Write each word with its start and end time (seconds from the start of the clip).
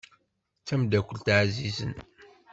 D 0.59 0.63
tamdakkelt 0.67 1.27
ɛzizen. 1.41 1.93